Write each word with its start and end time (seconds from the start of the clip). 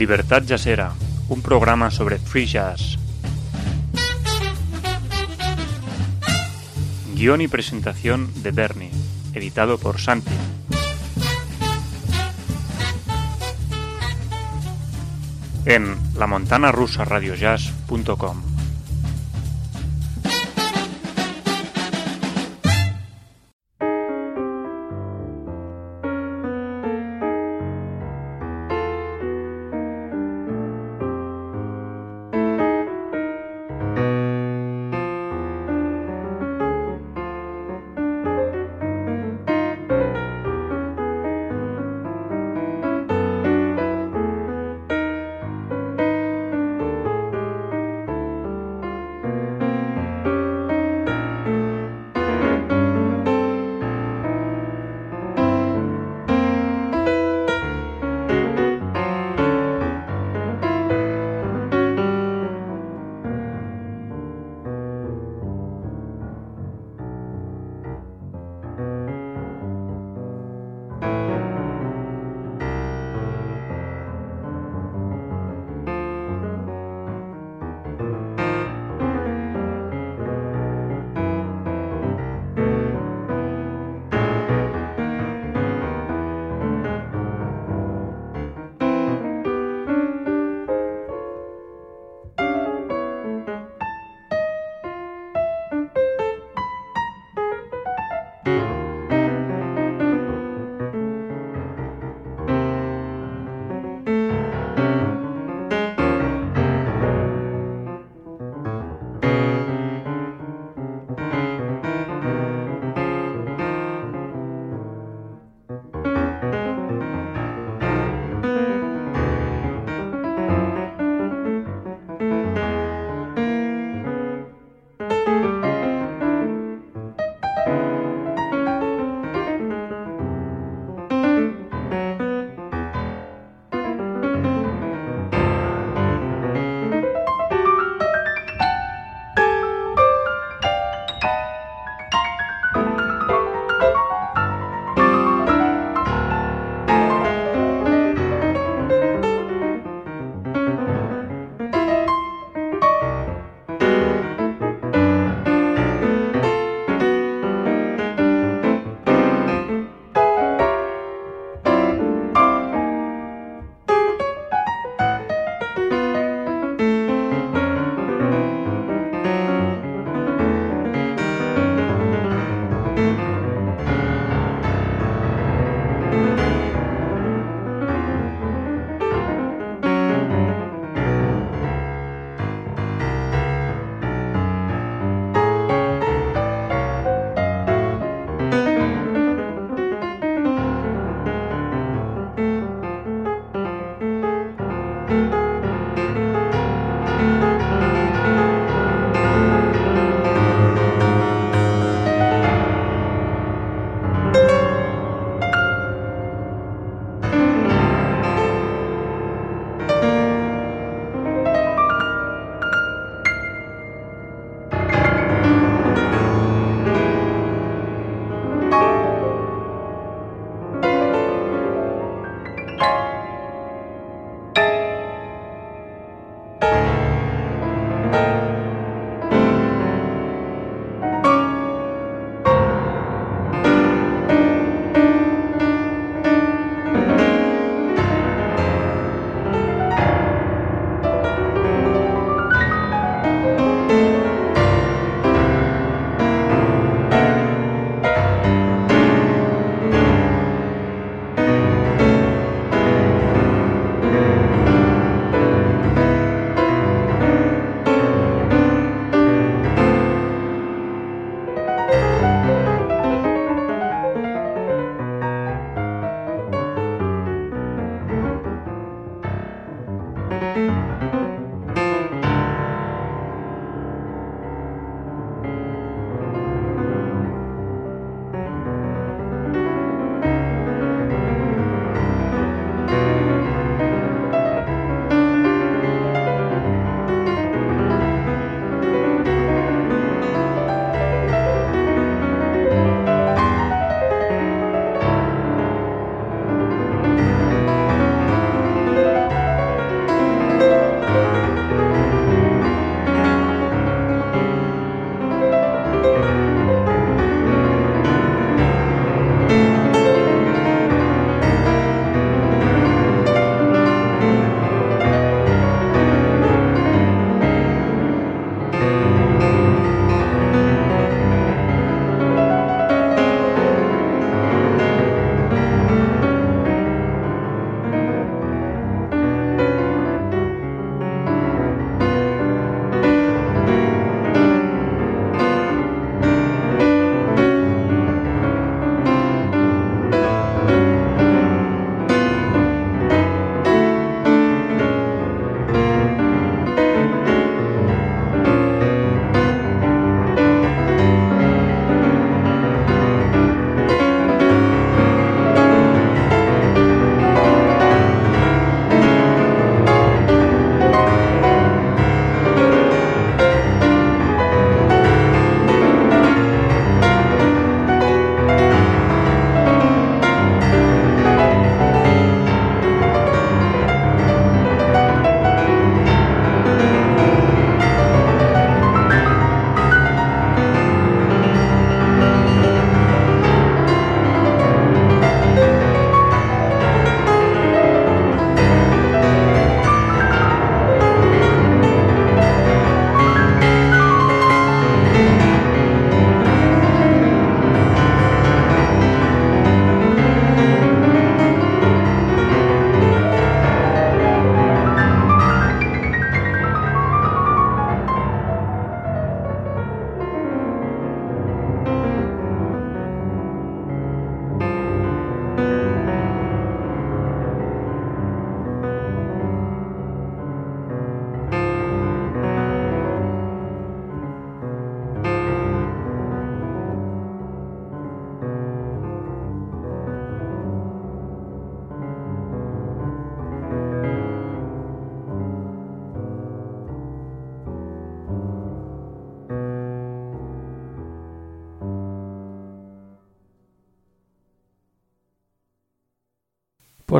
Libertad 0.00 0.42
Jazzera, 0.46 0.94
un 1.28 1.42
programa 1.42 1.90
sobre 1.90 2.18
free 2.18 2.46
jazz. 2.46 2.96
Guión 7.14 7.42
y 7.42 7.48
presentación 7.48 8.32
de 8.42 8.50
Bernie, 8.50 8.90
editado 9.34 9.76
por 9.76 10.00
Santi. 10.00 10.30
En 15.66 15.98
la 16.16 16.26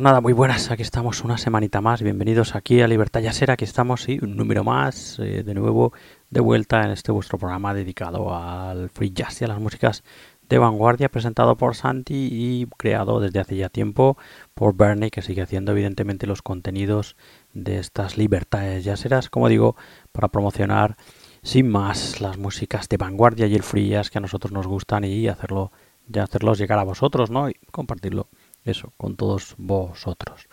Pues 0.00 0.04
nada, 0.06 0.22
muy 0.22 0.32
buenas, 0.32 0.70
aquí 0.70 0.80
estamos 0.80 1.24
una 1.24 1.36
semanita 1.36 1.82
más, 1.82 2.00
bienvenidos 2.00 2.54
aquí 2.54 2.80
a 2.80 2.88
Libertad 2.88 3.20
Yasera, 3.20 3.52
aquí 3.52 3.66
estamos, 3.66 4.04
sí, 4.04 4.18
un 4.22 4.34
número 4.34 4.64
más, 4.64 5.18
eh, 5.18 5.42
de 5.42 5.52
nuevo, 5.52 5.92
de 6.30 6.40
vuelta 6.40 6.82
en 6.84 6.92
este 6.92 7.12
vuestro 7.12 7.36
programa 7.36 7.74
dedicado 7.74 8.34
al 8.34 8.88
free 8.88 9.12
jazz 9.12 9.42
y 9.42 9.44
a 9.44 9.48
las 9.48 9.60
músicas 9.60 10.02
de 10.48 10.56
vanguardia, 10.56 11.10
presentado 11.10 11.58
por 11.58 11.76
Santi 11.76 12.30
y 12.32 12.66
creado 12.78 13.20
desde 13.20 13.40
hace 13.40 13.56
ya 13.56 13.68
tiempo 13.68 14.16
por 14.54 14.74
Bernie, 14.74 15.10
que 15.10 15.20
sigue 15.20 15.42
haciendo 15.42 15.72
evidentemente 15.72 16.26
los 16.26 16.40
contenidos 16.40 17.14
de 17.52 17.78
estas 17.78 18.16
libertades 18.16 18.84
yaceras, 18.84 19.28
como 19.28 19.50
digo, 19.50 19.76
para 20.12 20.28
promocionar 20.28 20.96
sin 21.42 21.68
más 21.68 22.22
las 22.22 22.38
músicas 22.38 22.88
de 22.88 22.96
vanguardia 22.96 23.46
y 23.48 23.54
el 23.54 23.62
free 23.62 23.90
jazz 23.90 24.08
que 24.08 24.16
a 24.16 24.22
nosotros 24.22 24.50
nos 24.50 24.66
gustan 24.66 25.04
y 25.04 25.28
hacerlo, 25.28 25.72
ya 26.08 26.22
hacerlos 26.22 26.56
llegar 26.56 26.78
a 26.78 26.84
vosotros, 26.84 27.30
¿no? 27.30 27.50
Y 27.50 27.54
compartirlo 27.70 28.28
eso, 28.64 28.92
con 28.96 29.16
todos 29.16 29.54
vosotros. 29.58 30.48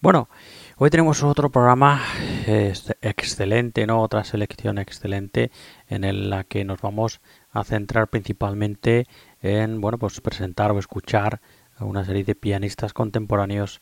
Bueno, 0.00 0.28
hoy 0.76 0.90
tenemos 0.90 1.22
otro 1.22 1.50
programa 1.50 2.02
excelente, 2.46 3.86
¿no? 3.86 4.02
Otra 4.02 4.24
selección 4.24 4.78
excelente 4.78 5.50
en 5.88 6.30
la 6.30 6.44
que 6.44 6.64
nos 6.64 6.80
vamos 6.80 7.20
a 7.50 7.64
centrar 7.64 8.08
principalmente 8.08 9.06
en, 9.40 9.80
bueno, 9.80 9.98
pues 9.98 10.20
presentar 10.20 10.72
o 10.72 10.78
escuchar 10.78 11.40
a 11.76 11.84
una 11.84 12.04
serie 12.04 12.24
de 12.24 12.34
pianistas 12.34 12.92
contemporáneos 12.92 13.80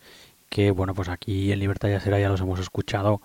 que, 0.49 0.71
bueno, 0.71 0.95
pues 0.95 1.09
aquí 1.09 1.51
en 1.51 1.59
Libertad 1.59 1.89
ya 1.89 2.01
será 2.01 2.21
ya 2.21 2.29
los 2.29 2.41
hemos 2.41 2.61
escuchado 2.61 3.21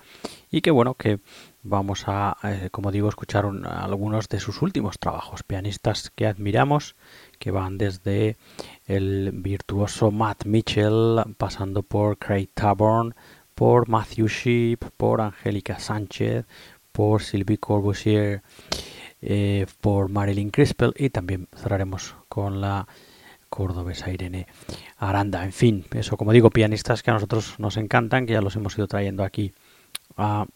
y 0.49 0.61
que, 0.61 0.71
bueno, 0.71 0.95
que 0.95 1.19
vamos 1.61 2.05
a, 2.07 2.37
eh, 2.43 2.69
como 2.71 2.91
digo, 2.91 3.07
escuchar 3.07 3.45
algunos 3.65 4.29
de 4.29 4.39
sus 4.39 4.61
últimos 4.63 4.97
trabajos, 4.97 5.43
pianistas 5.43 6.11
que 6.15 6.25
admiramos, 6.25 6.95
que 7.37 7.51
van 7.51 7.77
desde 7.77 8.37
el 8.89 9.31
virtuoso 9.31 10.09
Matt 10.09 10.45
Mitchell, 10.45 11.21
pasando 11.37 11.83
por 11.83 12.17
Craig 12.17 12.49
Taborn, 12.55 13.13
por 13.53 13.87
Matthew 13.87 14.27
Sheep, 14.27 14.79
por 14.97 15.21
Angélica 15.21 15.79
Sánchez, 15.79 16.45
por 16.91 17.21
Sylvie 17.21 17.59
Corbusier, 17.59 18.41
eh, 19.21 19.67
por 19.79 20.09
Marilyn 20.09 20.49
Crispell 20.49 20.93
y 20.97 21.11
también 21.11 21.47
cerraremos 21.55 22.15
con 22.29 22.61
la 22.61 22.87
cordobesa 23.47 24.11
Irene 24.11 24.47
Aranda. 24.97 25.45
En 25.45 25.53
fin, 25.53 25.85
eso 25.91 26.17
como 26.17 26.31
digo, 26.31 26.49
pianistas 26.49 27.03
que 27.03 27.11
a 27.11 27.13
nosotros 27.13 27.59
nos 27.59 27.77
encantan, 27.77 28.25
que 28.25 28.33
ya 28.33 28.41
los 28.41 28.55
hemos 28.55 28.75
ido 28.75 28.87
trayendo 28.87 29.23
aquí 29.23 29.53
a 30.17 30.47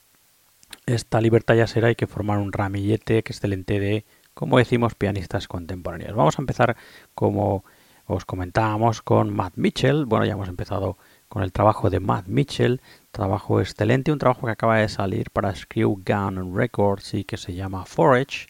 esta 0.88 1.22
libertad 1.22 1.54
ya 1.54 1.68
será 1.68 1.92
y 1.92 1.96
que 1.96 2.08
formar 2.08 2.40
un 2.40 2.52
ramillete 2.52 3.20
excelente 3.20 3.80
de, 3.80 4.06
como 4.34 4.58
decimos, 4.58 4.96
pianistas 4.96 5.48
contemporáneos. 5.48 6.16
Vamos 6.16 6.40
a 6.40 6.42
empezar 6.42 6.76
como 7.14 7.64
os 8.06 8.26
comentábamos 8.26 9.02
con 9.02 9.34
Matt 9.34 9.54
Mitchell. 9.56 10.06
Bueno, 10.06 10.26
ya 10.26 10.34
hemos 10.34 10.50
empezado 10.50 10.98
con 11.30 11.44
el 11.44 11.52
trabajo 11.52 11.90
de 11.90 12.00
Matt 12.00 12.28
Mitchell, 12.28 12.82
trabajo 13.12 13.60
excelente, 13.60 14.12
un 14.12 14.20
trabajo 14.20 14.46
que 14.46 14.52
acaba 14.52 14.78
de 14.78 14.90
salir 14.90 15.32
para 15.32 15.56
Screw 15.56 16.02
Gun 16.06 16.56
Records 16.56 17.14
y 17.16 17.24
que 17.24 17.38
se 17.38 17.54
llama 17.56 17.86
Forage 17.86 18.48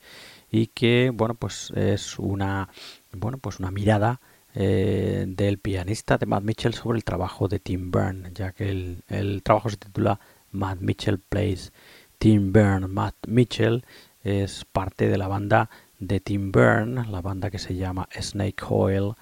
y 0.52 0.68
que, 0.68 1.12
bueno, 1.14 1.34
pues 1.34 1.72
es 1.76 2.20
una, 2.20 2.70
bueno, 3.12 3.38
pues 3.38 3.60
una 3.60 3.72
mirada 3.72 4.20
eh, 4.54 5.26
del 5.28 5.58
pianista 5.60 6.18
de 6.18 6.26
Matt 6.26 6.44
Mitchell 6.44 6.74
sobre 6.74 6.98
el 6.98 7.04
trabajo 7.04 7.48
de 7.48 7.60
Tim 7.60 7.90
Byrne, 7.90 8.32
ya 8.34 8.52
que 8.52 8.70
el, 8.70 9.04
el 9.08 9.42
trabajo 9.44 9.70
se 9.70 9.78
titula 9.78 10.20
Matt 10.52 10.80
Mitchell 10.82 11.20
Plays 11.20 11.72
Tim 12.18 12.52
Byrne. 12.52 12.88
Matt 12.88 13.16
Mitchell 13.28 13.86
es 14.24 14.66
parte 14.66 15.08
de 15.08 15.18
la 15.18 15.28
banda 15.28 15.70
de 16.00 16.20
Tim 16.20 16.52
Byrne, 16.52 17.06
la 17.10 17.22
banda 17.22 17.50
que 17.50 17.60
se 17.60 17.76
llama 17.76 18.08
Snake 18.20 18.64
Oil 18.70 19.14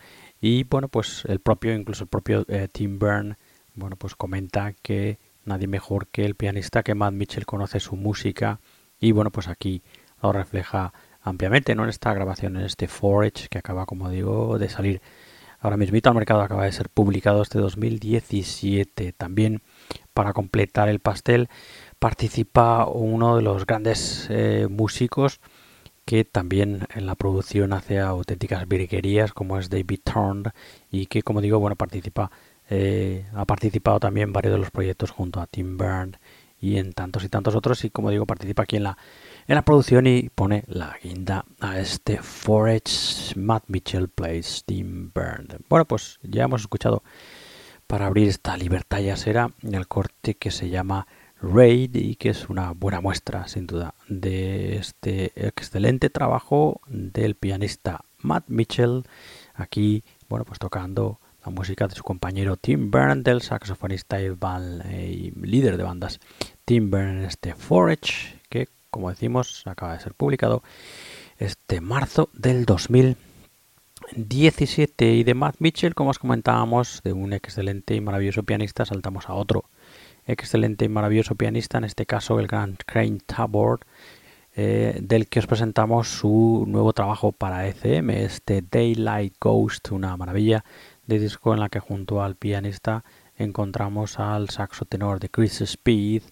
y 0.41 0.63
bueno, 0.63 0.88
pues 0.88 1.24
el 1.27 1.39
propio, 1.39 1.74
incluso 1.74 2.03
el 2.03 2.10
propio 2.10 2.45
eh, 2.48 2.67
Tim 2.71 2.98
Byrne, 2.98 3.36
bueno, 3.75 3.95
pues 3.95 4.15
comenta 4.15 4.74
que 4.81 5.19
nadie 5.45 5.67
mejor 5.67 6.07
que 6.07 6.25
el 6.25 6.36
pianista 6.36 6.83
que 6.83 6.95
Matt 6.95 7.13
Mitchell 7.13 7.45
conoce 7.45 7.79
su 7.79 7.95
música 7.95 8.60
y 9.00 9.12
bueno, 9.12 9.31
pues 9.31 9.48
aquí 9.48 9.83
lo 10.21 10.33
refleja 10.33 10.93
ampliamente, 11.21 11.75
¿no? 11.75 11.83
En 11.83 11.89
esta 11.89 12.13
grabación, 12.13 12.57
en 12.57 12.63
este 12.63 12.88
Forage 12.88 13.48
que 13.50 13.60
acaba, 13.60 13.86
como 13.86 14.10
digo, 14.10 14.57
de 14.57 14.69
salir 14.69 15.01
ahora 15.60 15.77
mismo 15.77 15.98
al 16.03 16.15
mercado, 16.15 16.41
acaba 16.41 16.65
de 16.65 16.71
ser 16.71 16.89
publicado 16.89 17.41
este 17.43 17.60
2017. 17.60 19.13
También 19.13 19.62
para 20.13 20.33
completar 20.33 20.89
el 20.89 21.00
pastel 21.00 21.50
participa 22.00 22.86
uno 22.88 23.36
de 23.36 23.43
los 23.43 23.65
grandes 23.65 24.27
eh, 24.29 24.67
músicos 24.69 25.39
que 26.12 26.25
también 26.25 26.88
en 26.94 27.06
la 27.06 27.15
producción 27.15 27.72
hace 27.72 27.98
auténticas 27.98 28.68
virguerías 28.68 29.32
como 29.32 29.58
es 29.58 29.70
David 29.70 30.01
Thorne 30.03 30.51
y 30.91 31.06
que 31.06 31.22
como 31.22 31.39
digo 31.39 31.58
bueno 31.58 31.77
participa 31.77 32.30
eh, 32.70 33.25
ha 33.34 33.46
participado 33.46 34.01
también 34.01 34.27
en 34.27 34.34
varios 34.34 34.51
de 34.51 34.60
los 34.60 34.72
proyectos 34.72 35.10
junto 35.10 35.39
a 35.39 35.48
Tim 35.48 35.77
Byrne 35.77 36.20
y 36.60 36.75
en 36.75 36.91
tantos 36.91 37.24
y 37.24 37.30
tantos 37.30 37.56
otros 37.56 37.86
y 37.86 37.91
como 37.91 38.10
digo 38.10 38.25
participa 38.25 38.63
aquí 38.63 38.75
en 38.75 38.84
la 38.84 38.98
en 39.48 39.56
la 39.56 39.62
producción 39.62 40.06
y 40.06 40.27
pone 40.27 40.65
la 40.68 40.98
guinda 41.01 41.46
a 41.62 41.80
este 41.80 42.18
Forage 42.18 43.34
Matt 43.38 43.63
Mitchell 43.68 44.10
plays 44.10 44.65
Tim 44.65 45.13
Byrne. 45.13 45.60
Bueno 45.70 45.86
pues 45.86 46.20
ya 46.24 46.44
hemos 46.44 46.60
escuchado 46.60 47.03
para 47.88 48.08
abrir 48.08 48.27
esta 48.27 48.58
libertad 48.58 49.00
ya 49.00 49.15
será 49.15 49.50
el 49.63 49.88
corte 49.88 50.36
que 50.36 50.51
se 50.51 50.68
llama 50.68 51.08
Raid 51.41 51.95
y 51.95 52.15
que 52.15 52.29
es 52.29 52.48
una 52.50 52.71
buena 52.71 53.01
muestra 53.01 53.48
sin 53.48 53.65
duda 53.65 53.95
de 54.07 54.77
este 54.77 55.31
excelente 55.36 56.12
trabajo 56.12 56.81
del 56.88 57.36
pianista 57.36 58.05
Matt 58.19 58.45
Mitchell 58.48 59.03
aquí 59.55 60.03
bueno 60.29 60.45
pues 60.45 60.60
tocando 60.60 61.19
la 61.43 61.51
música 61.51 61.88
de 61.88 61.95
su 61.95 62.03
compañero 62.03 62.57
Tim 62.57 62.91
Byrne 62.91 63.24
del 63.24 63.41
saxofonista 63.41 64.21
y, 64.21 64.27
y 64.27 65.31
líder 65.41 65.77
de 65.77 65.83
bandas 65.83 66.19
Tim 66.63 66.91
Byrne 66.91 67.25
este 67.25 67.55
Forage 67.55 68.39
que 68.48 68.69
como 68.91 69.10
decimos 69.10 69.63
acaba 69.65 69.93
de 69.93 70.00
ser 70.00 70.13
publicado 70.13 70.62
este 71.39 71.81
marzo 71.81 72.29
del 72.33 72.65
2017 72.65 75.13
y 75.13 75.24
de 75.24 75.33
Matt 75.33 75.55
Mitchell 75.57 75.95
como 75.95 76.12
os 76.12 76.19
comentábamos 76.19 77.01
de 77.03 77.13
un 77.13 77.33
excelente 77.33 77.95
y 77.95 78.01
maravilloso 78.01 78.43
pianista 78.43 78.86
saltamos 78.86 79.27
a 79.27 79.33
otro 79.33 79.65
excelente 80.25 80.85
y 80.85 80.89
maravilloso 80.89 81.35
pianista, 81.35 81.77
en 81.77 81.85
este 81.85 82.05
caso 82.05 82.39
el 82.39 82.47
gran 82.47 82.77
Crane 82.85 83.19
Tabor, 83.25 83.81
eh, 84.55 84.99
del 85.01 85.27
que 85.27 85.39
os 85.39 85.47
presentamos 85.47 86.09
su 86.09 86.65
nuevo 86.67 86.93
trabajo 86.93 87.31
para 87.31 87.67
ECM, 87.67 88.09
este 88.09 88.63
Daylight 88.69 89.35
Ghost, 89.39 89.91
una 89.91 90.17
maravilla 90.17 90.65
de 91.07 91.19
disco 91.19 91.53
en 91.53 91.61
la 91.61 91.69
que 91.69 91.79
junto 91.79 92.21
al 92.21 92.35
pianista 92.35 93.03
encontramos 93.37 94.19
al 94.19 94.49
saxo 94.49 94.85
tenor 94.85 95.19
de 95.19 95.29
Chris 95.29 95.61
Speed 95.61 96.23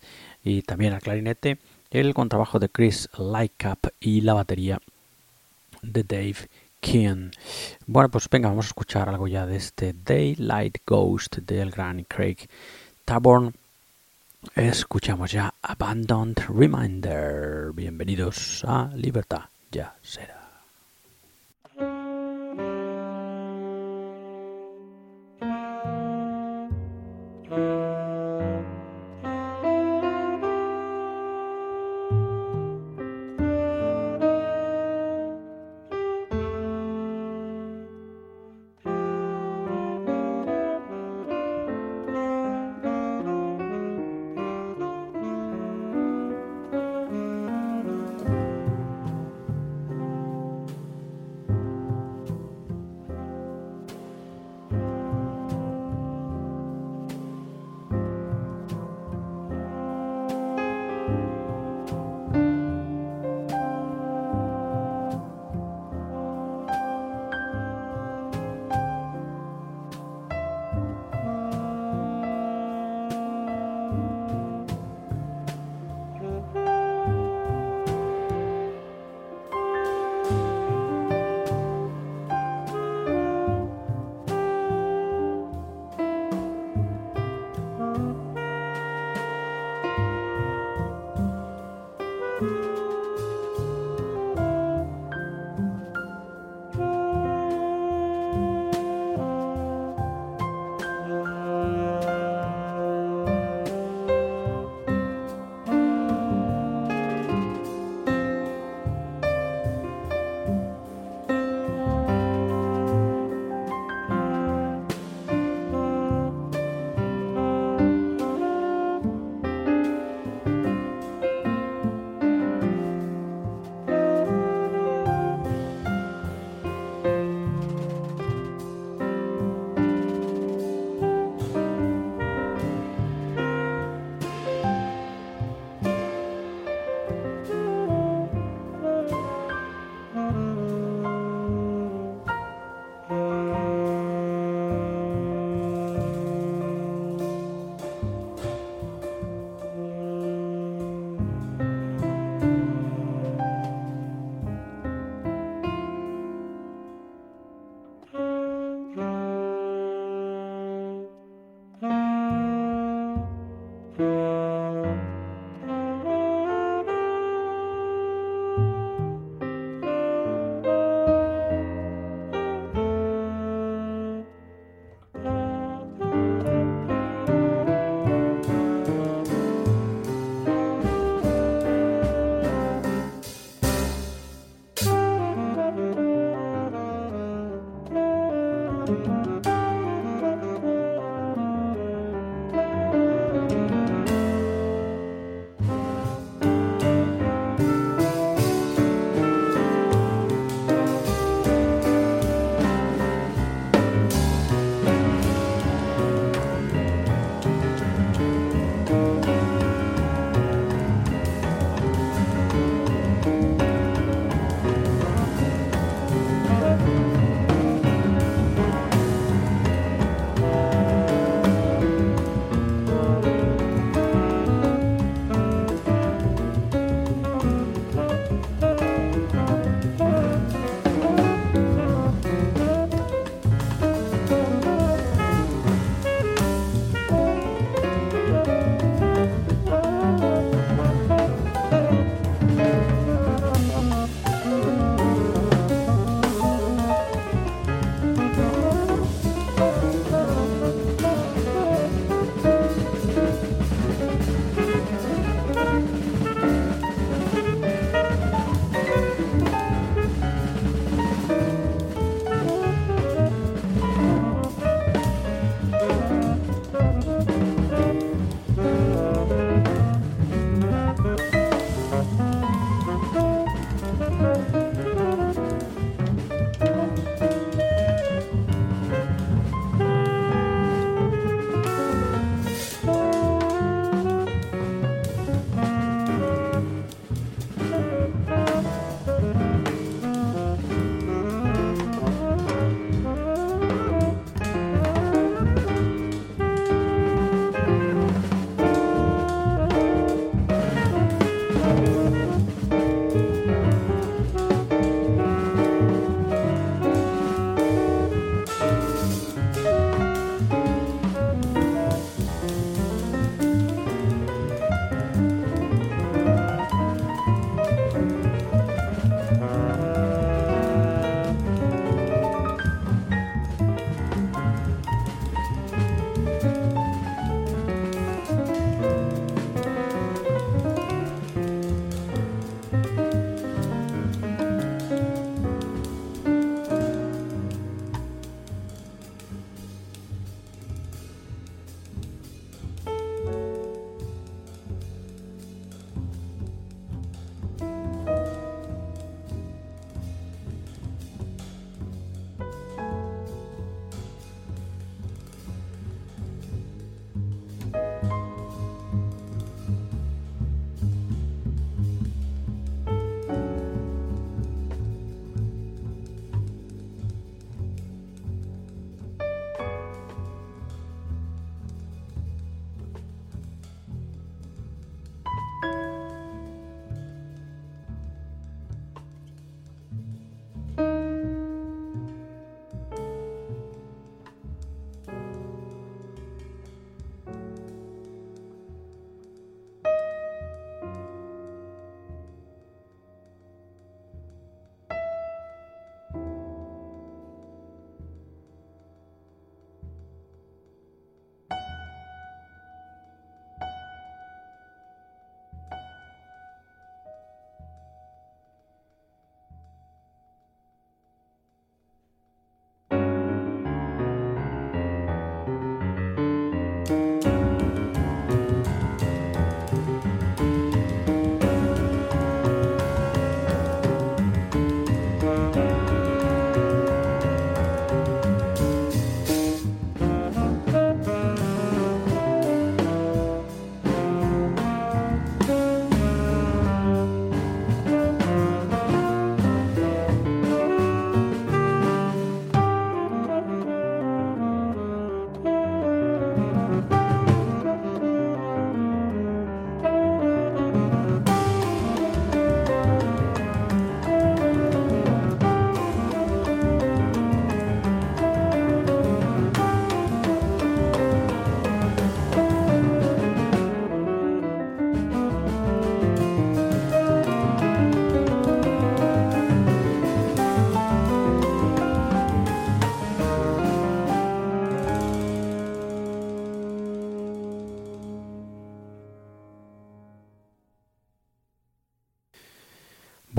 y 0.44 0.62
también 0.64 0.94
al 0.94 1.02
clarinete, 1.02 1.60
el 1.92 2.14
contrabajo 2.14 2.60
de 2.60 2.70
Chris 2.70 3.10
Lightcap 3.18 3.88
y 4.00 4.22
la 4.22 4.34
batería 4.34 4.80
de 5.82 6.04
Dave 6.04 6.50
Keane. 6.82 7.32
Bueno, 7.88 8.10
pues 8.10 8.30
venga, 8.30 8.50
vamos 8.50 8.66
a 8.66 8.70
escuchar 8.70 9.10
algo 9.10 9.28
ya 9.28 9.46
de 9.46 9.58
este 9.58 9.94
Daylight 9.94 10.80
Ghost 10.86 11.38
del 11.38 11.72
gran 11.72 12.04
Craig 12.04 12.48
Taborn 13.06 13.54
Escuchamos 14.56 15.32
ya 15.32 15.54
Abandoned 15.62 16.38
Reminder. 16.48 17.72
Bienvenidos 17.74 18.64
a 18.66 18.90
Libertad, 18.96 19.50
ya 19.70 19.98
será. 20.02 20.39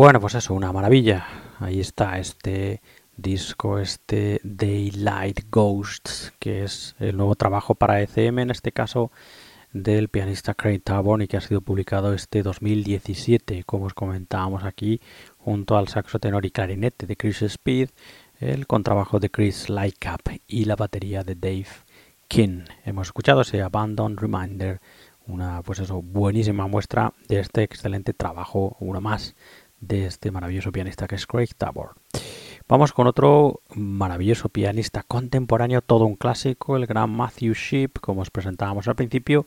Bueno, 0.00 0.18
pues 0.18 0.34
eso, 0.34 0.54
una 0.54 0.72
maravilla. 0.72 1.26
Ahí 1.58 1.78
está 1.78 2.18
este 2.18 2.80
disco, 3.18 3.78
este 3.78 4.40
Daylight 4.42 5.50
Ghosts, 5.50 6.32
que 6.38 6.64
es 6.64 6.96
el 7.00 7.18
nuevo 7.18 7.34
trabajo 7.34 7.74
para 7.74 8.00
ECM, 8.00 8.38
en 8.38 8.50
este 8.50 8.72
caso 8.72 9.12
del 9.74 10.08
pianista 10.08 10.54
Craig 10.54 10.80
Taborn 10.82 11.20
y 11.20 11.28
que 11.28 11.36
ha 11.36 11.42
sido 11.42 11.60
publicado 11.60 12.14
este 12.14 12.42
2017, 12.42 13.64
como 13.64 13.84
os 13.84 13.92
comentábamos 13.92 14.64
aquí, 14.64 15.02
junto 15.36 15.76
al 15.76 15.88
saxo 15.88 16.18
tenor 16.18 16.46
y 16.46 16.50
clarinete 16.50 17.04
de 17.04 17.16
Chris 17.16 17.42
Speed, 17.42 17.90
el 18.40 18.66
contrabajo 18.66 19.20
de 19.20 19.30
Chris 19.30 19.68
Lightcap 19.68 20.22
y 20.48 20.64
la 20.64 20.76
batería 20.76 21.24
de 21.24 21.34
Dave 21.34 21.66
King. 22.26 22.62
Hemos 22.86 23.08
escuchado 23.08 23.42
ese 23.42 23.60
Abandon 23.60 24.16
Reminder, 24.16 24.80
una 25.26 25.60
pues 25.60 25.78
eso, 25.78 26.00
buenísima 26.00 26.66
muestra 26.68 27.12
de 27.28 27.40
este 27.40 27.64
excelente 27.64 28.14
trabajo, 28.14 28.78
uno 28.80 29.02
más, 29.02 29.34
de 29.80 30.06
este 30.06 30.30
maravilloso 30.30 30.72
pianista 30.72 31.06
que 31.06 31.16
es 31.16 31.26
Craig 31.26 31.54
Tabor. 31.56 31.94
Vamos 32.68 32.92
con 32.92 33.08
otro 33.08 33.62
maravilloso 33.74 34.48
pianista 34.48 35.02
contemporáneo, 35.02 35.82
todo 35.82 36.04
un 36.04 36.14
clásico, 36.14 36.76
el 36.76 36.86
gran 36.86 37.10
Matthew 37.10 37.54
Sheep, 37.54 37.98
como 38.00 38.20
os 38.20 38.30
presentábamos 38.30 38.86
al 38.86 38.94
principio, 38.94 39.44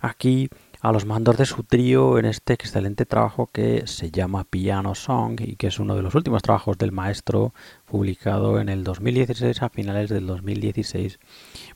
aquí 0.00 0.48
a 0.80 0.92
los 0.92 1.06
mandos 1.06 1.36
de 1.36 1.46
su 1.46 1.62
trío 1.62 2.18
en 2.18 2.24
este 2.24 2.52
excelente 2.54 3.06
trabajo 3.06 3.46
que 3.46 3.86
se 3.86 4.10
llama 4.10 4.44
Piano 4.44 4.96
Song 4.96 5.40
y 5.40 5.54
que 5.54 5.68
es 5.68 5.78
uno 5.78 5.94
de 5.94 6.02
los 6.02 6.16
últimos 6.16 6.42
trabajos 6.42 6.76
del 6.76 6.90
maestro 6.90 7.54
publicado 7.84 8.60
en 8.60 8.68
el 8.68 8.82
2016 8.82 9.62
a 9.62 9.68
finales 9.68 10.10
del 10.10 10.26
2016 10.26 11.20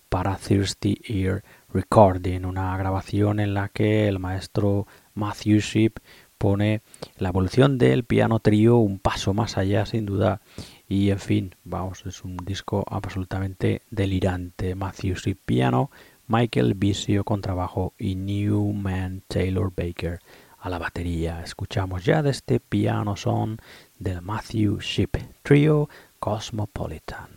para 0.09 0.37
Thirsty 0.37 1.01
Ear 1.05 1.45
Recording, 1.73 2.45
una 2.45 2.77
grabación 2.77 3.39
en 3.39 3.55
la 3.55 3.69
que 3.69 4.09
el 4.09 4.19
maestro 4.19 4.89
Matthew 5.15 5.61
Sheep 5.61 5.99
pone 6.39 6.83
la 7.19 7.31
evolución 7.31 7.79
del 7.79 8.05
piano 8.05 8.41
trío 8.41 8.77
un 8.77 8.99
paso 8.99 9.35
más 9.35 9.57
allá 9.57 9.87
sin 9.87 10.07
duda 10.07 10.41
y 10.89 11.11
en 11.11 11.19
fin, 11.19 11.55
vamos, 11.65 12.05
es 12.07 12.23
un 12.23 12.37
disco 12.37 12.85
absolutamente 12.89 13.83
delirante. 13.91 14.75
Matthew 14.75 15.17
y 15.27 15.35
piano, 15.35 15.91
Michael 16.29 16.75
Visio 16.75 17.25
con 17.25 17.41
trabajo 17.41 17.93
y 17.99 18.15
Newman 18.15 19.23
Taylor 19.27 19.73
Baker 19.75 20.21
a 20.61 20.69
la 20.69 20.79
batería. 20.79 21.43
Escuchamos 21.43 22.05
ya 22.05 22.23
de 22.23 22.31
este 22.31 22.61
piano 22.61 23.17
son 23.17 23.59
del 23.99 24.23
Matthew 24.23 24.81
Ship 24.81 25.11
Trio 25.43 25.89
Cosmopolitan. 26.21 27.29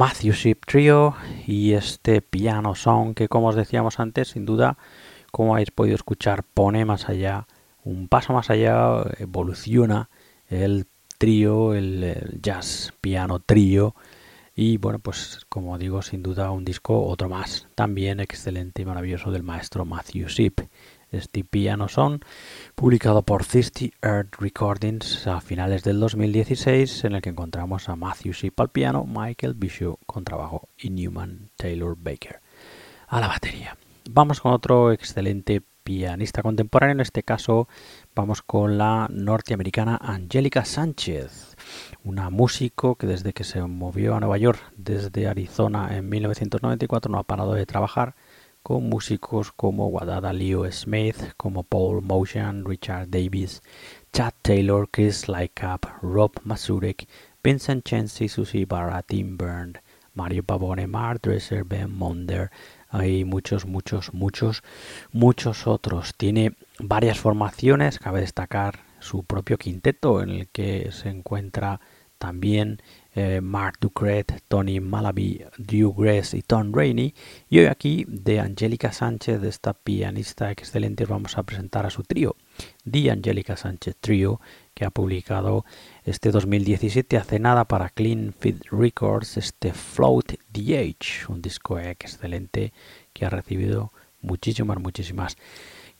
Matthew 0.00 0.32
Ship 0.32 0.56
Trio 0.64 1.14
y 1.46 1.74
este 1.74 2.22
piano 2.22 2.74
song 2.74 3.12
que 3.12 3.28
como 3.28 3.48
os 3.48 3.54
decíamos 3.54 4.00
antes, 4.00 4.28
sin 4.28 4.46
duda, 4.46 4.78
como 5.30 5.52
habéis 5.52 5.72
podido 5.72 5.94
escuchar, 5.94 6.42
pone 6.42 6.86
más 6.86 7.10
allá, 7.10 7.46
un 7.84 8.08
paso 8.08 8.32
más 8.32 8.48
allá, 8.48 9.02
evoluciona 9.18 10.08
el 10.48 10.86
trío, 11.18 11.74
el, 11.74 12.38
jazz 12.40 12.94
piano 13.02 13.40
trío 13.40 13.94
y 14.56 14.78
bueno, 14.78 15.00
pues 15.00 15.44
como 15.50 15.76
digo, 15.76 16.00
sin 16.00 16.22
duda 16.22 16.50
un 16.50 16.64
disco 16.64 17.04
otro 17.04 17.28
más, 17.28 17.68
también 17.74 18.20
excelente 18.20 18.80
y 18.80 18.86
maravilloso 18.86 19.30
del 19.30 19.42
maestro 19.42 19.84
Matthew 19.84 20.28
Ship 20.28 20.54
piano 21.50 21.88
son, 21.88 22.20
publicado 22.74 23.22
por 23.22 23.44
Thirsty 23.44 23.92
Earth 24.02 24.36
Recordings 24.38 25.26
a 25.26 25.40
finales 25.40 25.82
del 25.82 25.98
2016, 26.00 27.04
en 27.04 27.14
el 27.14 27.22
que 27.22 27.30
encontramos 27.30 27.88
a 27.88 27.96
Matthew 27.96 28.32
Ship 28.32 28.52
al 28.58 28.68
piano, 28.68 29.04
Michael 29.06 29.54
Bishop 29.54 29.98
con 30.06 30.24
trabajo 30.24 30.68
y 30.78 30.90
Newman 30.90 31.50
Taylor 31.56 31.96
Baker 31.98 32.40
a 33.08 33.20
la 33.20 33.28
batería. 33.28 33.76
Vamos 34.08 34.40
con 34.40 34.52
otro 34.52 34.92
excelente 34.92 35.62
pianista 35.82 36.42
contemporáneo, 36.42 36.92
en 36.92 37.00
este 37.00 37.22
caso 37.22 37.68
vamos 38.14 38.42
con 38.42 38.78
la 38.78 39.08
norteamericana 39.10 39.98
Angélica 40.00 40.64
Sánchez, 40.64 41.56
una 42.04 42.30
músico 42.30 42.94
que 42.94 43.06
desde 43.06 43.32
que 43.32 43.44
se 43.44 43.60
movió 43.62 44.14
a 44.14 44.20
Nueva 44.20 44.38
York 44.38 44.60
desde 44.76 45.26
Arizona 45.26 45.96
en 45.96 46.08
1994 46.08 47.10
no 47.10 47.18
ha 47.18 47.24
parado 47.24 47.54
de 47.54 47.66
trabajar 47.66 48.14
con 48.62 48.88
músicos 48.88 49.52
como 49.52 49.88
Wadada 49.88 50.32
Leo 50.32 50.70
Smith, 50.70 51.34
como 51.36 51.62
Paul 51.62 52.02
Motion, 52.02 52.64
Richard 52.64 53.08
Davis, 53.08 53.62
Chad 54.12 54.32
Taylor, 54.42 54.88
Chris 54.90 55.28
Lycap, 55.28 55.84
Rob 56.02 56.32
Masurek, 56.44 57.08
Vincent 57.42 57.84
Chancy, 57.84 58.28
Susie 58.28 58.66
Barra, 58.66 59.02
Tim 59.02 59.36
Byrne, 59.36 59.80
Mario 60.14 60.42
Pavone, 60.42 60.86
Mark 60.86 61.20
Dresser, 61.22 61.64
Ben 61.64 61.90
Monder, 61.90 62.50
hay 62.88 63.24
muchos, 63.24 63.66
muchos, 63.66 64.12
muchos, 64.12 64.62
muchos 65.12 65.66
otros. 65.66 66.14
Tiene 66.16 66.56
varias 66.78 67.18
formaciones, 67.18 67.98
cabe 67.98 68.20
destacar 68.20 68.80
su 68.98 69.22
propio 69.22 69.58
quinteto 69.58 70.22
en 70.22 70.30
el 70.30 70.48
que 70.48 70.90
se 70.92 71.08
encuentra 71.08 71.80
también 72.18 72.82
eh, 73.14 73.40
Mark 73.40 73.78
Ducret, 73.80 74.42
Tony 74.46 74.80
Malaby, 74.80 75.44
Drew 75.58 75.92
Gress 75.92 76.34
y 76.34 76.42
Tom 76.42 76.72
Rainey. 76.72 77.14
Y 77.48 77.58
hoy 77.58 77.66
aquí 77.66 78.04
de 78.08 78.40
Angélica 78.40 78.92
Sánchez, 78.92 79.40
de 79.40 79.48
esta 79.48 79.74
pianista 79.74 80.50
excelente, 80.50 81.04
os 81.04 81.10
vamos 81.10 81.36
a 81.36 81.42
presentar 81.42 81.86
a 81.86 81.90
su 81.90 82.02
trío, 82.02 82.36
The 82.88 83.10
Angélica 83.10 83.56
Sánchez 83.56 83.96
Trio, 84.00 84.40
que 84.74 84.84
ha 84.84 84.90
publicado 84.90 85.64
este 86.04 86.30
2017 86.30 87.16
hace 87.16 87.38
nada 87.38 87.66
para 87.66 87.90
Clean 87.90 88.32
Fit 88.38 88.62
Records, 88.70 89.36
este 89.36 89.72
Float 89.72 90.34
Age, 90.54 91.26
un 91.28 91.42
disco 91.42 91.78
excelente 91.78 92.72
que 93.12 93.26
ha 93.26 93.30
recibido 93.30 93.92
muchísimas, 94.22 94.78
muchísimas 94.78 95.36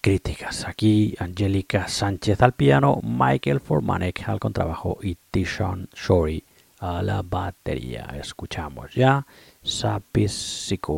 críticas. 0.01 0.67
Aquí 0.67 1.15
Angélica 1.19 1.89
Sánchez 1.89 2.41
al 2.41 2.53
piano, 2.53 3.01
Michael 3.03 3.61
Formanek 3.61 4.29
al 4.29 4.41
contrabajo 4.41 4.99
y 5.03 5.17
Tishon 5.31 5.89
Shori 5.95 6.45
a 6.81 7.03
la 7.03 7.23
batería. 7.23 8.09
Escuchamos 8.19 8.95
ya 8.95 9.27
Sapisico. 9.63 10.91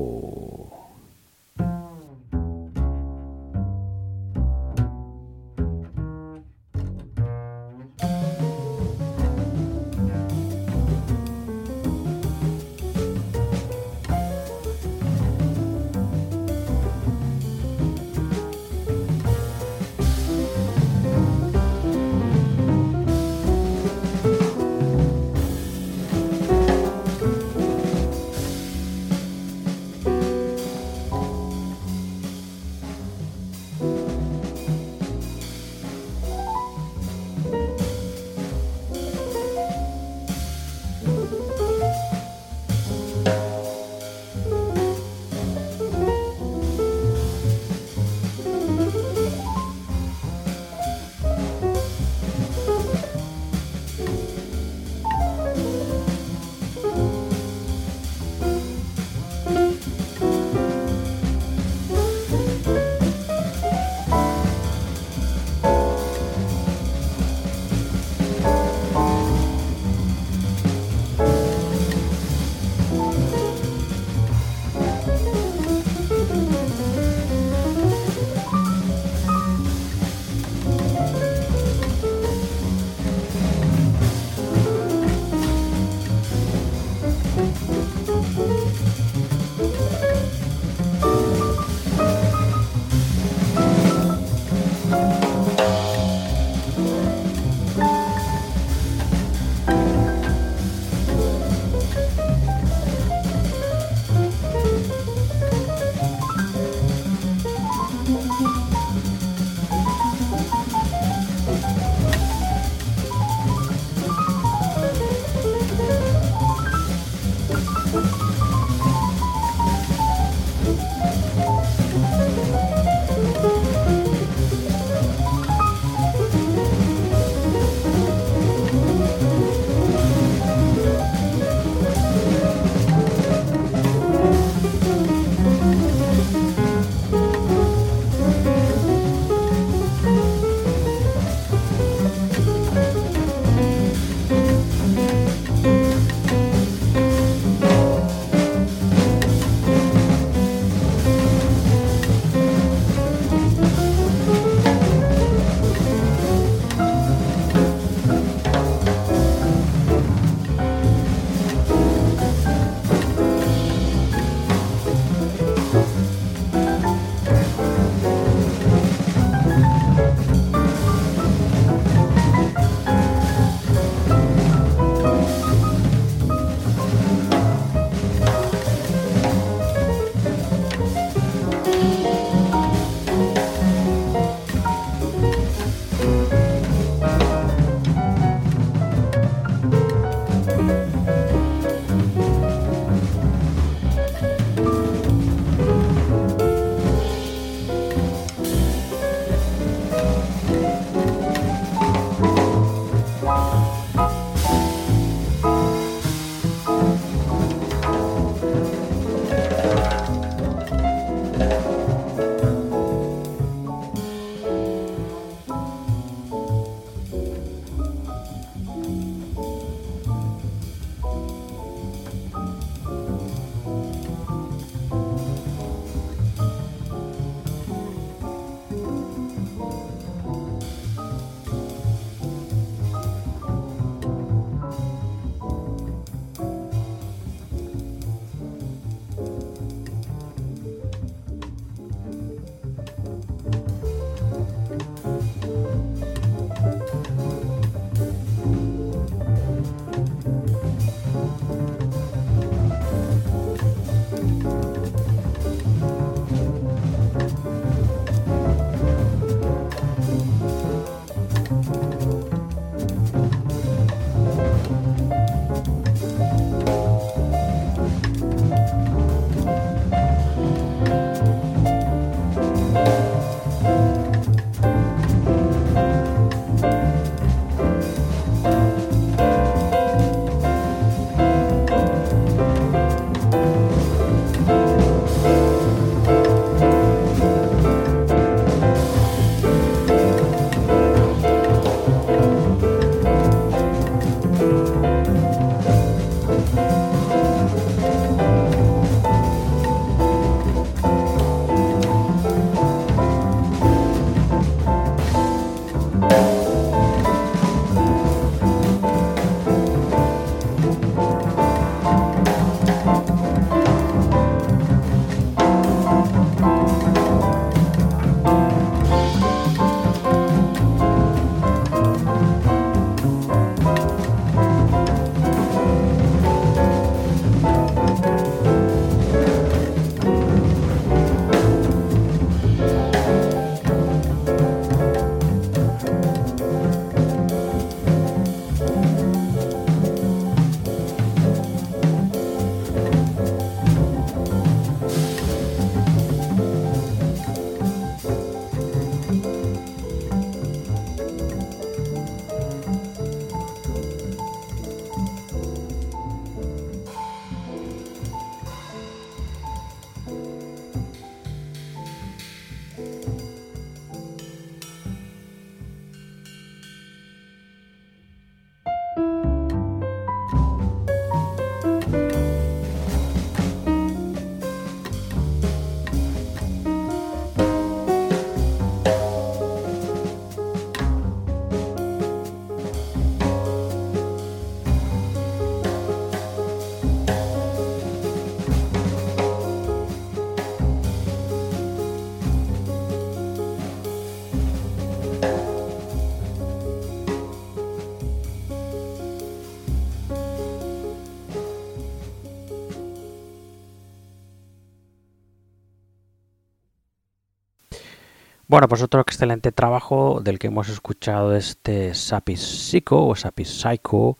Bueno, 408.52 408.68
pues 408.68 408.82
otro 408.82 409.00
excelente 409.00 409.50
trabajo 409.50 410.20
del 410.22 410.38
que 410.38 410.48
hemos 410.48 410.68
escuchado 410.68 411.34
este 411.34 411.94
Sapi 411.94 412.36
Psycho 412.36 413.06
o 413.06 413.16
Sapi 413.16 413.46
Psycho, 413.46 414.18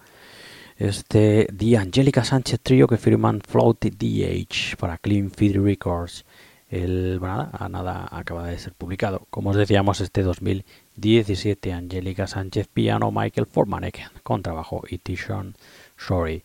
este 0.78 1.46
The 1.54 1.76
Angelica 1.76 2.24
Sánchez 2.24 2.60
Trio 2.62 2.88
que 2.88 2.96
firman 2.96 3.42
Floaty 3.46 3.90
DH 3.90 4.78
para 4.78 4.96
Clean 4.96 5.30
Feed 5.30 5.60
Records. 5.60 6.24
El, 6.70 7.20
nada, 7.20 7.68
nada 7.68 8.08
acaba 8.10 8.46
de 8.46 8.58
ser 8.58 8.72
publicado. 8.72 9.26
Como 9.28 9.50
os 9.50 9.56
decíamos, 9.56 10.00
este 10.00 10.22
2017, 10.22 11.70
Angélica 11.70 12.26
Sánchez 12.26 12.68
piano, 12.68 13.12
Michael 13.12 13.46
Formanek 13.46 14.22
con 14.22 14.42
trabajo 14.42 14.82
y 14.88 14.96
Tishon 14.96 15.56
Sorry 15.98 16.42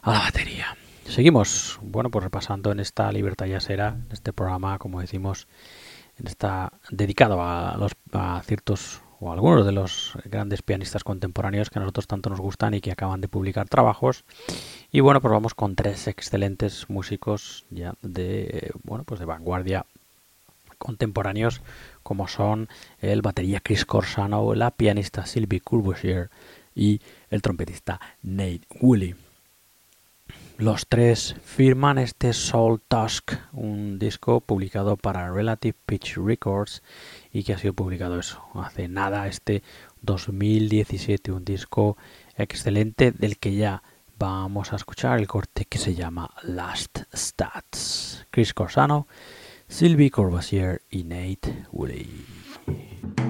a 0.00 0.14
la 0.14 0.20
batería. 0.20 0.78
Seguimos, 1.04 1.78
bueno, 1.82 2.10
pues 2.10 2.24
repasando 2.24 2.72
en 2.72 2.80
esta 2.80 3.12
Libertad 3.12 3.44
Yasera, 3.44 3.98
en 4.06 4.12
este 4.12 4.32
programa, 4.32 4.78
como 4.78 5.02
decimos, 5.02 5.46
está 6.24 6.72
dedicado 6.90 7.42
a, 7.42 7.76
los, 7.76 7.92
a 8.12 8.42
ciertos 8.44 9.02
o 9.20 9.32
algunos 9.32 9.66
de 9.66 9.72
los 9.72 10.16
grandes 10.24 10.62
pianistas 10.62 11.02
contemporáneos 11.02 11.70
que 11.70 11.78
a 11.78 11.82
nosotros 11.82 12.06
tanto 12.06 12.30
nos 12.30 12.40
gustan 12.40 12.74
y 12.74 12.80
que 12.80 12.92
acaban 12.92 13.20
de 13.20 13.28
publicar 13.28 13.68
trabajos. 13.68 14.24
Y 14.92 15.00
bueno, 15.00 15.20
pues 15.20 15.32
vamos 15.32 15.54
con 15.54 15.74
tres 15.74 16.06
excelentes 16.06 16.88
músicos 16.88 17.64
ya 17.70 17.94
de 18.02 18.72
bueno, 18.84 19.04
pues 19.04 19.20
de 19.20 19.26
vanguardia 19.26 19.86
contemporáneos 20.78 21.60
como 22.02 22.28
son 22.28 22.68
el 23.00 23.22
batería 23.22 23.60
Chris 23.60 23.84
Corsano, 23.84 24.54
la 24.54 24.70
pianista 24.70 25.26
Sylvie 25.26 25.60
Courvoisier 25.60 26.30
y 26.74 27.00
el 27.30 27.42
trompetista 27.42 28.00
Nate 28.22 28.62
Woolley. 28.80 29.27
Los 30.58 30.88
tres 30.88 31.36
firman 31.44 31.98
este 31.98 32.32
Soul 32.32 32.80
Tusk, 32.88 33.30
un 33.52 34.00
disco 34.00 34.40
publicado 34.40 34.96
para 34.96 35.30
Relative 35.30 35.78
Pitch 35.86 36.16
Records 36.16 36.82
y 37.32 37.44
que 37.44 37.52
ha 37.52 37.58
sido 37.58 37.74
publicado 37.74 38.18
eso 38.18 38.42
hace 38.54 38.88
nada, 38.88 39.28
este 39.28 39.62
2017, 40.02 41.30
un 41.30 41.44
disco 41.44 41.96
excelente 42.36 43.12
del 43.12 43.38
que 43.38 43.54
ya 43.54 43.84
vamos 44.18 44.72
a 44.72 44.76
escuchar 44.76 45.20
el 45.20 45.28
corte 45.28 45.64
que 45.64 45.78
se 45.78 45.94
llama 45.94 46.28
Last 46.42 47.02
Stats. 47.14 48.26
Chris 48.32 48.52
Corsano, 48.52 49.06
Sylvie 49.68 50.10
Courvoisier 50.10 50.82
y 50.90 51.04
Nate 51.04 51.66
Woolley. 51.70 53.27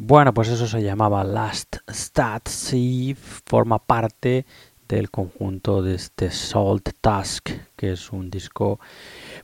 Bueno, 0.00 0.32
pues 0.32 0.46
eso 0.48 0.68
se 0.68 0.80
llamaba 0.80 1.24
Last 1.24 1.78
Stats 1.90 2.72
y 2.72 3.16
forma 3.16 3.80
parte 3.80 4.46
del 4.88 5.10
conjunto 5.10 5.82
de 5.82 5.96
este 5.96 6.30
Salt 6.30 6.90
Task, 7.00 7.50
que 7.74 7.90
es 7.90 8.12
un 8.12 8.30
disco 8.30 8.78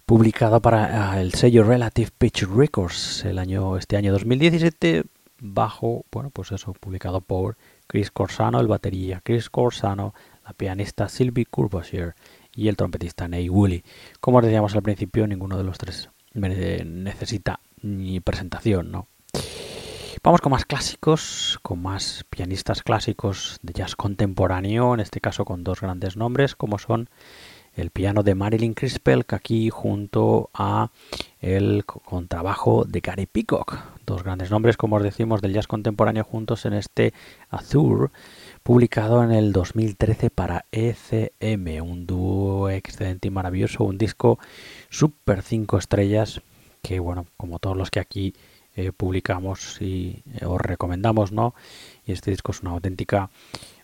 publicado 0.06 0.62
para 0.62 1.10
ah, 1.10 1.20
el 1.20 1.34
sello 1.34 1.64
Relative 1.64 2.12
Pitch 2.16 2.44
Records 2.44 3.24
el 3.24 3.40
año 3.40 3.76
este 3.76 3.96
año 3.96 4.12
2017 4.12 5.02
bajo, 5.40 6.04
bueno, 6.12 6.30
pues 6.30 6.52
eso 6.52 6.72
publicado 6.72 7.20
por 7.20 7.56
Chris 7.88 8.12
Corsano, 8.12 8.60
el 8.60 8.68
batería 8.68 9.20
Chris 9.24 9.50
Corsano, 9.50 10.14
la 10.46 10.52
pianista 10.52 11.08
Sylvie 11.08 11.46
Courvoisier 11.46 12.14
y 12.54 12.68
el 12.68 12.76
trompetista 12.76 13.26
Ney 13.26 13.48
Woolley. 13.48 13.82
Como 14.20 14.38
os 14.38 14.44
decíamos 14.44 14.76
al 14.76 14.82
principio, 14.82 15.26
ninguno 15.26 15.58
de 15.58 15.64
los 15.64 15.78
tres 15.78 16.10
necesita 16.32 17.58
ni 17.82 18.20
presentación, 18.20 18.92
¿no? 18.92 19.08
Vamos 20.24 20.40
con 20.40 20.52
más 20.52 20.64
clásicos, 20.64 21.58
con 21.60 21.82
más 21.82 22.24
pianistas 22.30 22.82
clásicos 22.82 23.58
de 23.60 23.74
jazz 23.74 23.94
contemporáneo, 23.94 24.94
en 24.94 25.00
este 25.00 25.20
caso 25.20 25.44
con 25.44 25.64
dos 25.64 25.82
grandes 25.82 26.16
nombres, 26.16 26.54
como 26.54 26.78
son 26.78 27.10
el 27.74 27.90
piano 27.90 28.22
de 28.22 28.34
Marilyn 28.34 28.72
Crispell, 28.72 29.26
que 29.26 29.34
aquí 29.34 29.68
junto 29.68 30.48
a 30.54 30.90
el 31.40 31.84
contrabajo 31.84 32.86
de 32.86 33.00
Gary 33.00 33.26
Peacock. 33.26 33.76
Dos 34.06 34.22
grandes 34.22 34.50
nombres, 34.50 34.78
como 34.78 34.96
os 34.96 35.02
decimos, 35.02 35.42
del 35.42 35.52
jazz 35.52 35.66
contemporáneo 35.66 36.24
juntos 36.24 36.64
en 36.64 36.72
este 36.72 37.12
Azur, 37.50 38.10
publicado 38.62 39.22
en 39.22 39.30
el 39.30 39.52
2013 39.52 40.30
para 40.30 40.64
ECM, 40.72 41.82
un 41.82 42.06
dúo 42.06 42.70
excelente 42.70 43.28
y 43.28 43.30
maravilloso, 43.30 43.84
un 43.84 43.98
disco 43.98 44.38
super 44.88 45.42
5 45.42 45.76
estrellas, 45.76 46.40
que 46.80 46.98
bueno, 46.98 47.26
como 47.36 47.58
todos 47.58 47.76
los 47.76 47.90
que 47.90 48.00
aquí 48.00 48.32
eh, 48.76 48.92
publicamos 48.92 49.80
y 49.80 50.22
eh, 50.40 50.44
os 50.46 50.60
recomendamos, 50.60 51.32
¿no? 51.32 51.54
Y 52.04 52.12
este 52.12 52.30
disco 52.30 52.52
es 52.52 52.62
una 52.62 52.72
auténtica 52.72 53.30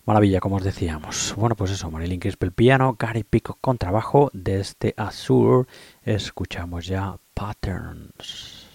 maravilla, 0.05 0.41
como 0.41 0.57
os 0.57 0.65
decíamos. 0.65 1.35
Bueno, 1.37 1.57
pues 1.57 1.71
eso, 1.71 1.91
Marilyn 1.91 2.21
Crispell 2.21 2.53
piano, 2.53 2.97
Gary 2.99 3.25
Pico 3.25 3.59
con 3.61 3.79
trabajo 3.79 4.31
de 4.33 4.61
este 4.61 4.95
Azur. 4.97 5.67
Escuchamos 6.05 6.87
ya 6.87 7.17
Patterns. 7.35 8.67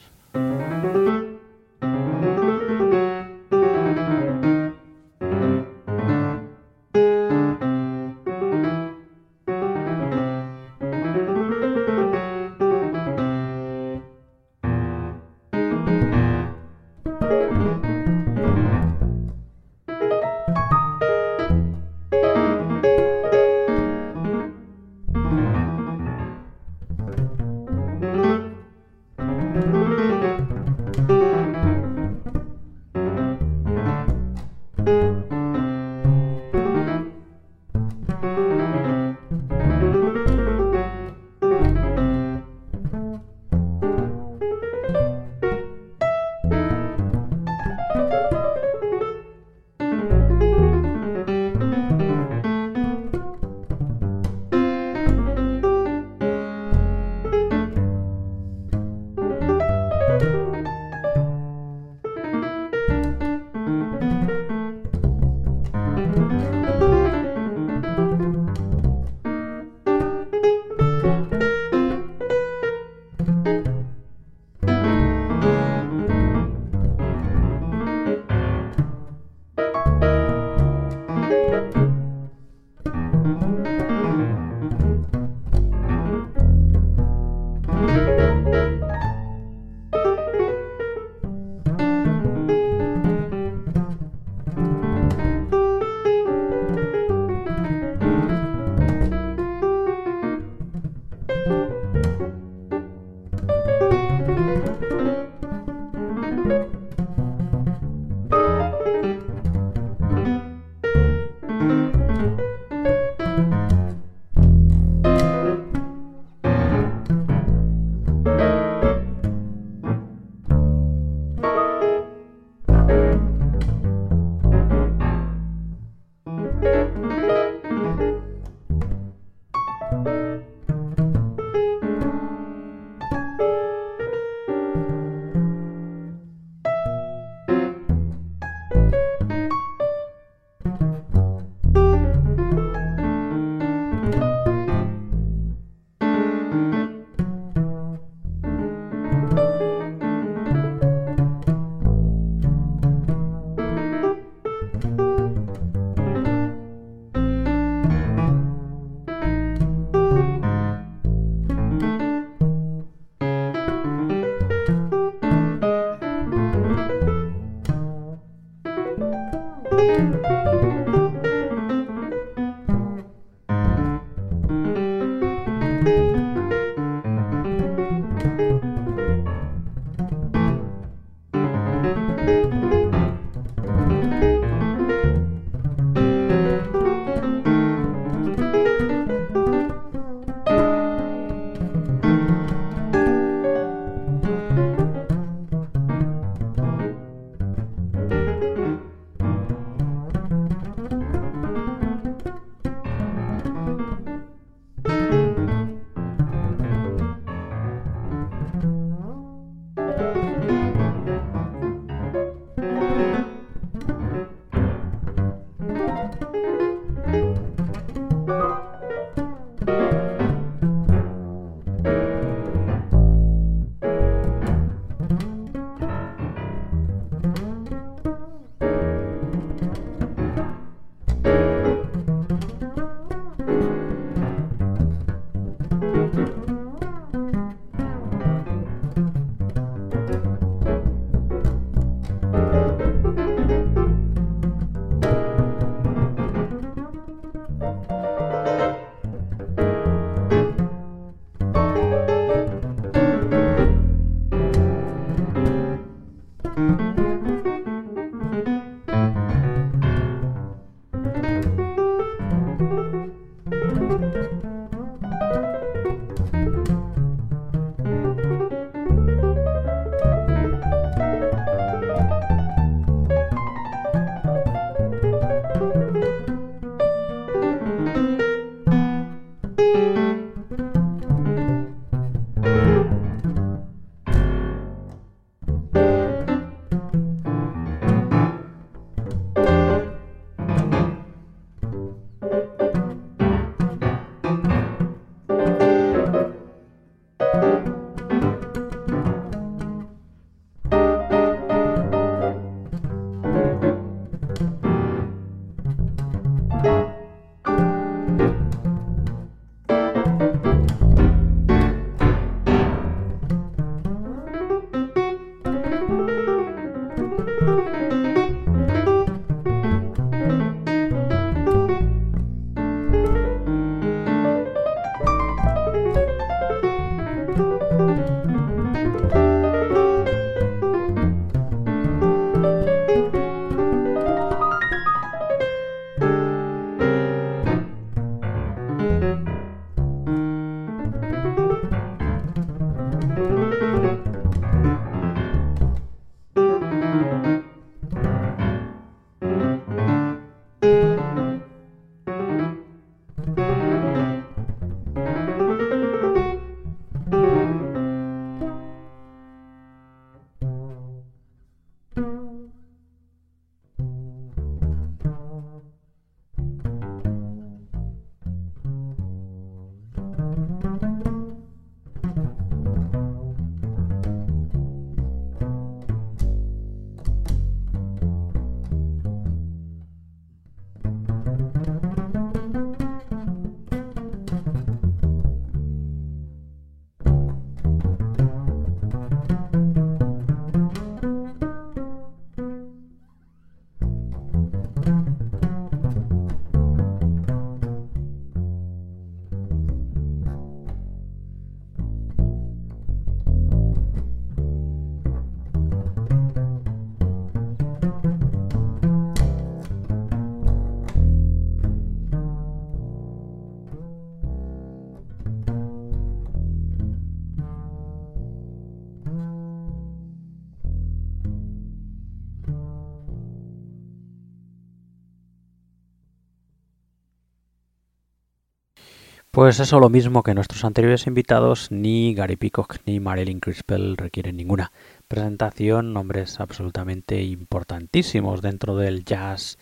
Pues 429.36 429.59
eso 429.59 429.81
lo 429.81 429.89
mismo 429.89 430.23
que 430.23 430.33
nuestros 430.33 430.63
anteriores 430.63 431.07
invitados, 431.07 431.69
ni 431.69 432.13
Gary 432.13 432.38
Peacock 432.38 432.77
ni 432.86 433.01
Marilyn 433.01 433.41
Crispell 433.41 433.97
requieren 433.97 434.38
ninguna 434.38 434.71
presentación, 435.09 435.91
nombres 435.91 436.39
absolutamente 436.39 437.21
importantísimos 437.21 438.41
dentro 438.41 438.77
del 438.77 439.03
jazz 439.03 439.57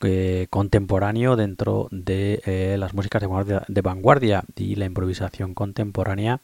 eh, 0.00 0.48
contemporáneo, 0.50 1.36
dentro 1.36 1.86
de 1.92 2.42
eh, 2.46 2.76
las 2.80 2.94
músicas 2.94 3.22
de 3.68 3.80
vanguardia, 3.80 4.42
y 4.56 4.74
la 4.74 4.86
improvisación 4.86 5.54
contemporánea. 5.54 6.40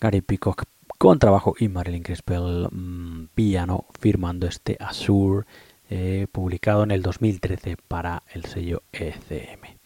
Gary 0.00 0.20
Peacock 0.20 0.62
con 0.98 1.18
trabajo 1.18 1.56
y 1.58 1.66
Marilyn 1.66 2.04
Crispell 2.04 2.68
mm, 2.70 3.30
piano 3.34 3.86
firmando 3.98 4.46
este 4.46 4.76
Azure 4.78 5.46
eh, 5.90 6.28
publicado 6.30 6.84
en 6.84 6.92
el 6.92 7.02
2013 7.02 7.76
para 7.88 8.22
el 8.32 8.44
sello 8.44 8.84
ECM. 8.92 9.81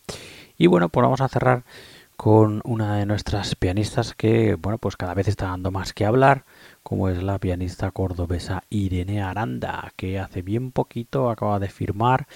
Y 0.58 0.66
bueno, 0.68 0.88
pues 0.88 1.02
vamos 1.02 1.20
a 1.20 1.28
cerrar 1.28 1.64
con 2.16 2.62
una 2.64 2.96
de 2.96 3.06
nuestras 3.06 3.54
pianistas 3.56 4.14
que, 4.14 4.54
bueno, 4.54 4.78
pues 4.78 4.96
cada 4.96 5.12
vez 5.12 5.28
está 5.28 5.46
dando 5.48 5.70
más 5.70 5.92
que 5.92 6.06
hablar, 6.06 6.44
como 6.82 7.10
es 7.10 7.22
la 7.22 7.38
pianista 7.38 7.90
cordobesa 7.90 8.62
Irene 8.70 9.20
Aranda, 9.20 9.92
que 9.96 10.18
hace 10.18 10.40
bien 10.40 10.72
poquito 10.72 11.28
acaba 11.28 11.58
de 11.58 11.68
firmar, 11.68 12.26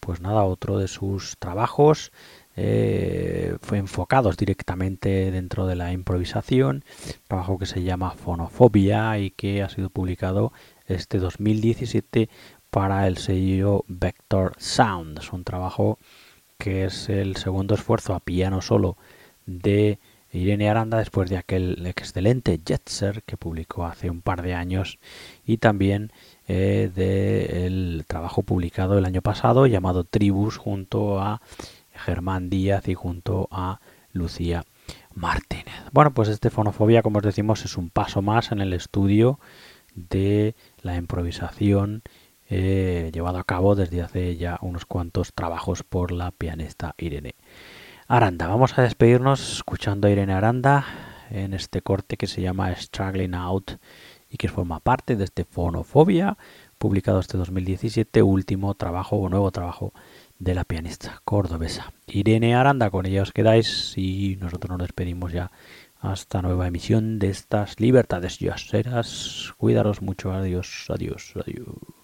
pues 0.00 0.20
nada, 0.20 0.42
otro 0.42 0.78
de 0.78 0.88
sus 0.88 1.36
trabajos 1.38 2.10
eh, 2.56 3.56
fue 3.62 3.78
enfocados 3.78 4.36
directamente 4.36 5.30
dentro 5.30 5.66
de 5.66 5.76
la 5.76 5.92
improvisación, 5.92 6.84
trabajo 7.28 7.58
que 7.58 7.66
se 7.66 7.84
llama 7.84 8.10
Fonofobia 8.10 9.20
y 9.20 9.30
que 9.30 9.62
ha 9.62 9.68
sido 9.68 9.90
publicado 9.90 10.52
este 10.86 11.18
2017 11.18 12.28
para 12.70 13.06
el 13.06 13.18
sello 13.18 13.84
Vector 13.86 14.54
Sound. 14.58 15.20
Es 15.20 15.32
un 15.32 15.44
trabajo 15.44 15.98
que 16.58 16.84
es 16.84 17.08
el 17.08 17.36
segundo 17.36 17.76
esfuerzo 17.76 18.14
a 18.14 18.20
piano 18.20 18.60
solo 18.60 18.96
de 19.46 20.00
Irene 20.32 20.68
Aranda 20.68 20.98
después 20.98 21.30
de 21.30 21.38
aquel 21.38 21.86
excelente 21.86 22.60
Jetser 22.64 23.22
que 23.22 23.36
publicó 23.36 23.86
hace 23.86 24.10
un 24.10 24.20
par 24.20 24.42
de 24.42 24.54
años 24.54 24.98
y 25.46 25.58
también 25.58 26.12
eh, 26.48 26.90
del 26.94 28.04
trabajo 28.08 28.42
publicado 28.42 28.98
el 28.98 29.04
año 29.04 29.22
pasado 29.22 29.66
llamado 29.66 30.02
Tribus 30.02 30.56
junto 30.56 31.20
a 31.20 31.40
Germán 31.94 32.50
Díaz 32.50 32.88
y 32.88 32.94
junto 32.94 33.48
a 33.52 33.80
Lucía 34.12 34.64
Martínez. 35.14 35.74
Bueno, 35.92 36.12
pues 36.12 36.28
este 36.28 36.50
fonofobia, 36.50 37.02
como 37.02 37.18
os 37.18 37.24
decimos, 37.24 37.64
es 37.64 37.76
un 37.76 37.88
paso 37.88 38.20
más 38.20 38.50
en 38.50 38.60
el 38.60 38.72
estudio 38.72 39.38
de 39.94 40.54
la 40.82 40.96
improvisación 40.96 42.02
eh, 42.48 43.10
llevado 43.12 43.38
a 43.38 43.44
cabo 43.44 43.74
desde 43.74 44.02
hace 44.02 44.36
ya 44.36 44.58
unos 44.62 44.86
cuantos 44.86 45.32
trabajos 45.34 45.82
por 45.82 46.12
la 46.12 46.30
pianista 46.30 46.94
Irene 46.98 47.34
Aranda. 48.06 48.46
Vamos 48.46 48.78
a 48.78 48.82
despedirnos 48.82 49.52
escuchando 49.56 50.08
a 50.08 50.10
Irene 50.10 50.32
Aranda 50.32 50.86
en 51.30 51.52
este 51.52 51.82
corte 51.82 52.16
que 52.16 52.26
se 52.26 52.40
llama 52.40 52.74
Struggling 52.74 53.34
Out 53.34 53.72
y 54.30 54.36
que 54.36 54.48
forma 54.48 54.80
parte 54.80 55.16
de 55.16 55.24
este 55.24 55.44
Fonofobia, 55.44 56.38
publicado 56.78 57.20
este 57.20 57.38
2017, 57.38 58.22
último 58.22 58.74
trabajo 58.74 59.16
o 59.16 59.28
nuevo 59.28 59.50
trabajo 59.50 59.92
de 60.38 60.54
la 60.54 60.64
pianista 60.64 61.20
cordobesa 61.24 61.92
Irene 62.06 62.54
Aranda. 62.54 62.90
Con 62.90 63.06
ella 63.06 63.22
os 63.22 63.32
quedáis 63.32 63.92
y 63.96 64.36
nosotros 64.40 64.70
nos 64.70 64.86
despedimos 64.86 65.32
ya 65.32 65.50
hasta 66.00 66.42
nueva 66.42 66.68
emisión 66.68 67.18
de 67.18 67.30
estas 67.30 67.80
libertades 67.80 68.38
serás 68.56 69.52
Cuidaros 69.58 70.00
mucho. 70.00 70.32
Adiós, 70.32 70.86
adiós, 70.88 71.34
adiós. 71.36 71.97